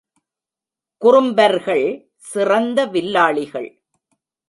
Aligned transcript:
குறும்பர்கள் 1.01 1.85
சிறந்த 2.17 2.85
வில்லாளிகள். 2.85 3.69